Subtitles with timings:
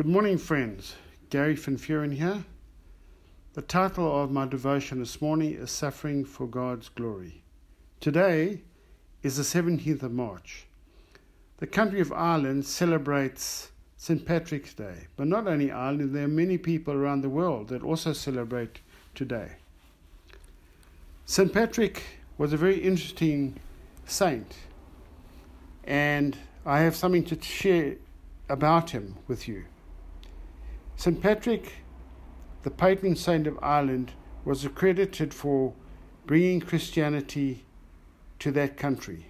[0.00, 0.94] Good morning, friends.
[1.28, 2.42] Gary Van Furen here.
[3.52, 7.42] The title of my devotion this morning is Suffering for God's Glory.
[8.00, 8.62] Today
[9.22, 10.64] is the 17th of March.
[11.58, 14.24] The country of Ireland celebrates St.
[14.24, 18.14] Patrick's Day, but not only Ireland, there are many people around the world that also
[18.14, 18.80] celebrate
[19.14, 19.56] today.
[21.26, 21.52] St.
[21.52, 22.02] Patrick
[22.38, 23.60] was a very interesting
[24.06, 24.54] saint,
[25.84, 27.96] and I have something to share
[28.48, 29.66] about him with you.
[31.00, 31.18] St.
[31.18, 31.76] Patrick,
[32.62, 34.12] the patron saint of Ireland,
[34.44, 35.72] was accredited for
[36.26, 37.64] bringing Christianity
[38.38, 39.28] to that country.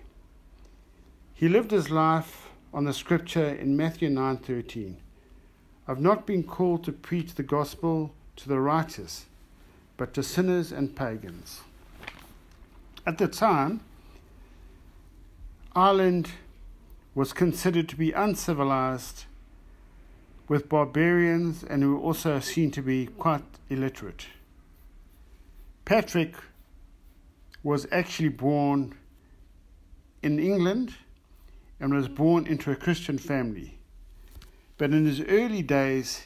[1.32, 4.96] He lived his life on the scripture in Matthew 9:13.
[5.86, 9.26] I've not been called to preach the gospel to the righteous,
[9.96, 11.60] but to sinners and pagans.
[13.06, 13.78] At the time,
[15.76, 16.32] Ireland
[17.14, 19.26] was considered to be uncivilized
[20.50, 24.26] with barbarians and who were also seen to be quite illiterate.
[25.84, 26.34] Patrick
[27.62, 28.92] was actually born
[30.24, 30.92] in England
[31.78, 33.78] and was born into a Christian family.
[34.76, 36.24] But in his early days,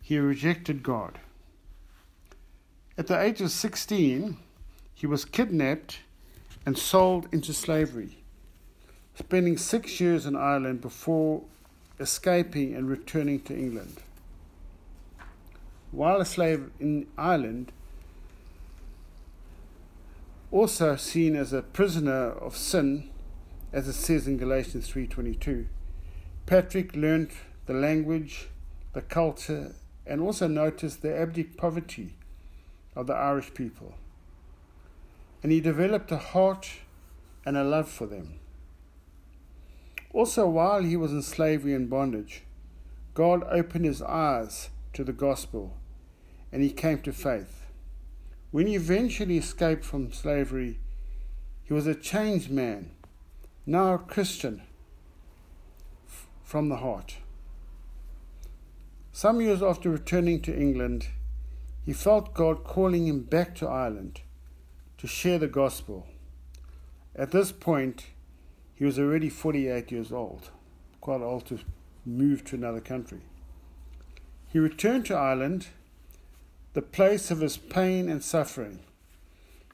[0.00, 1.18] he rejected God.
[2.96, 4.38] At the age of 16,
[4.94, 5.98] he was kidnapped
[6.64, 8.24] and sold into slavery,
[9.14, 11.42] spending six years in Ireland before
[12.00, 14.02] escaping and returning to England.
[15.90, 17.72] While a slave in Ireland,
[20.50, 23.10] also seen as a prisoner of sin,
[23.72, 25.66] as it says in Galatians 3:22,
[26.46, 27.32] Patrick learnt
[27.66, 28.48] the language,
[28.92, 29.74] the culture,
[30.06, 32.14] and also noticed the abject poverty
[32.96, 33.94] of the Irish people.
[35.42, 36.70] And he developed a heart
[37.44, 38.40] and a love for them.
[40.12, 42.42] Also, while he was in slavery and bondage,
[43.14, 45.76] God opened his eyes to the gospel
[46.50, 47.66] and he came to faith.
[48.50, 50.78] When he eventually escaped from slavery,
[51.62, 52.92] he was a changed man,
[53.66, 54.62] now a Christian
[56.42, 57.16] from the heart.
[59.12, 61.08] Some years after returning to England,
[61.84, 64.22] he felt God calling him back to Ireland
[64.96, 66.06] to share the gospel.
[67.14, 68.06] At this point,
[68.78, 70.50] he was already 48 years old,
[71.00, 71.58] quite old to
[72.06, 73.22] move to another country.
[74.46, 75.66] He returned to Ireland,
[76.74, 78.78] the place of his pain and suffering,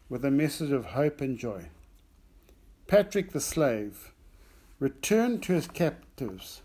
[0.09, 1.66] with a message of hope and joy.
[2.87, 4.10] Patrick the slave
[4.78, 6.62] returned to his captives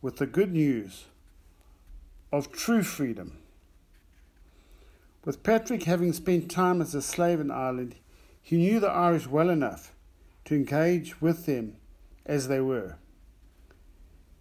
[0.00, 1.04] with the good news
[2.32, 3.38] of true freedom.
[5.24, 7.94] With Patrick having spent time as a slave in Ireland,
[8.42, 9.92] he knew the Irish well enough
[10.44, 11.76] to engage with them
[12.26, 12.96] as they were.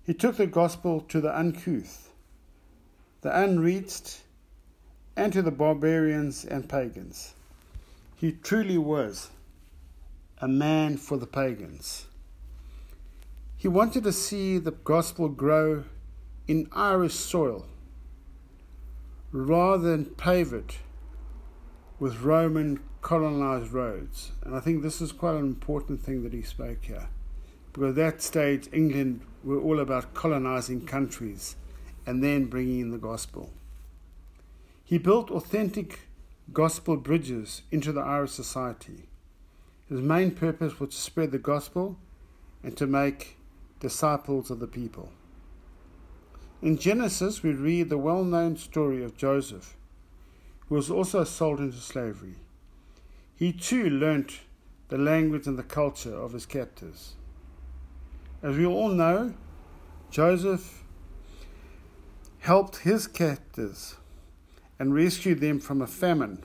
[0.04, 2.12] He took the gospel to the uncouth,
[3.22, 4.22] the unreached,
[5.16, 7.34] and to the barbarians and pagans.
[8.16, 9.30] He truly was
[10.40, 12.08] a man for the pagans.
[13.58, 15.84] He wanted to see the gospel grow
[16.48, 17.68] in Irish soil
[19.32, 20.78] rather than pave it
[22.02, 24.32] with Roman colonized roads.
[24.44, 27.10] And I think this is quite an important thing that he spoke here.
[27.72, 31.56] Because at that stage, England were all about colonizing countries
[32.08, 33.52] and then bringing in the gospel.
[34.84, 36.08] He built authentic
[36.52, 39.04] gospel bridges into the Irish society.
[39.88, 42.00] His main purpose was to spread the gospel
[42.64, 43.38] and to make
[43.80, 45.12] disciples of the people.
[46.64, 49.76] In Genesis, we read the well known story of Joseph,
[50.72, 52.36] who was also sold into slavery.
[53.36, 54.40] He too learnt
[54.88, 57.16] the language and the culture of his captors.
[58.42, 59.34] As we all know,
[60.12, 60.86] Joseph
[62.40, 63.96] helped his captors
[64.80, 66.42] and rescued them from a famine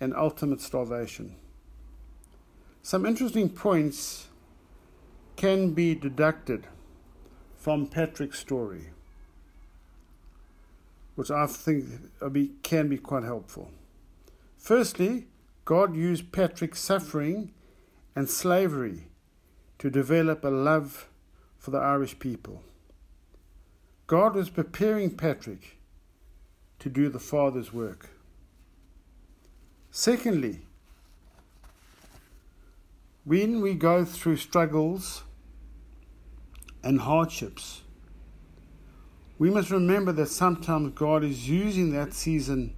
[0.00, 1.36] and ultimate starvation.
[2.82, 4.26] Some interesting points
[5.36, 6.66] can be deducted
[7.56, 8.88] from Patrick's story,
[11.16, 11.86] which I think
[12.62, 13.70] can be quite helpful.
[14.56, 15.26] Firstly,
[15.64, 17.52] God used Patrick's suffering
[18.14, 19.08] and slavery
[19.78, 21.08] to develop a love
[21.58, 22.62] for the Irish people.
[24.06, 25.78] God was preparing Patrick
[26.78, 28.10] to do the Father's work.
[29.90, 30.60] Secondly,
[33.24, 35.24] when we go through struggles
[36.84, 37.82] and hardships,
[39.38, 42.74] we must remember that sometimes God is using that season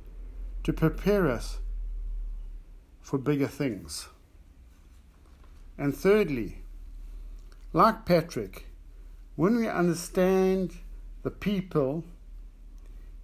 [0.65, 1.59] to prepare us
[3.01, 4.09] for bigger things.
[5.77, 6.59] And thirdly,
[7.73, 8.67] like Patrick,
[9.37, 10.75] when we understand
[11.23, 12.05] the people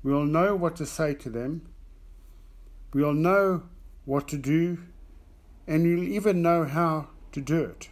[0.05, 1.63] We'll know what to say to them.
[2.93, 3.63] We'll know
[4.05, 4.79] what to do,
[5.67, 7.89] and we'll even know how to do it.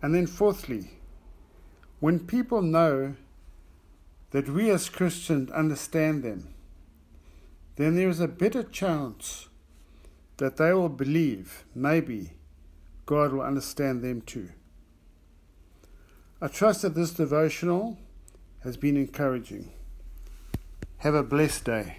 [0.00, 0.92] And then, fourthly,
[1.98, 3.16] when people know
[4.30, 6.54] that we as Christians understand them,
[7.76, 9.48] then there is a better chance
[10.38, 12.32] that they will believe, maybe,
[13.06, 14.50] God will understand them too.
[16.40, 17.98] I trust that this devotional
[18.60, 19.72] has been encouraging.
[20.98, 21.98] Have a blessed day.